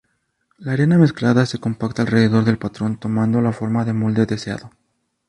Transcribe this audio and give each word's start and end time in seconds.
La 0.57 0.71
arena 0.71 0.97
mezclada 0.97 1.45
se 1.45 1.59
compacta 1.59 2.01
alrededor 2.01 2.43
del 2.43 2.57
patrón, 2.57 2.99
tomando 2.99 3.39
la 3.39 3.51
forma 3.53 3.85
del 3.85 3.93
molde 3.93 4.25
deseado. 4.25 4.71